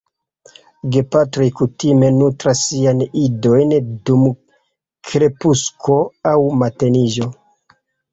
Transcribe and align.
Gepatroj 0.93 1.45
kutime 1.57 2.07
nutras 2.15 2.61
siajn 2.69 3.03
idojn 3.23 3.75
dum 4.09 4.23
krepusko 5.11 5.99
aŭ 6.31 6.33
mateniĝo. 6.63 7.29